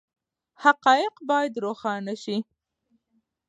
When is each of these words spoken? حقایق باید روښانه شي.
حقایق 0.63 1.13
باید 1.29 1.53
روښانه 1.63 2.13
شي. 2.23 2.37